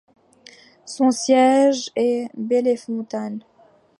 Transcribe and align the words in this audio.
Son 0.83 1.11
siège 1.11 1.91
est 1.95 2.27
Bellefontaine. 2.35 3.43